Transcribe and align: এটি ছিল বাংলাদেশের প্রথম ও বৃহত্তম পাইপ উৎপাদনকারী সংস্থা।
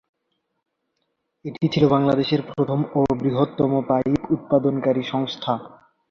এটি 1.45 1.65
ছিল 1.73 1.83
বাংলাদেশের 1.87 2.41
প্রথম 2.49 2.79
ও 2.93 3.19
বৃহত্তম 3.19 3.71
পাইপ 3.89 4.13
উৎপাদনকারী 4.35 5.03
সংস্থা। 5.05 5.53